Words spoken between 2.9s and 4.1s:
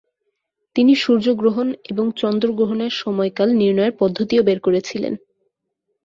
সময়কাল নির্ণয়ের